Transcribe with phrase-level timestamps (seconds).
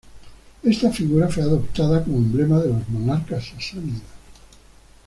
[0.63, 4.01] Esta figura fue adoptada como emblema de los monarcas sasánidas.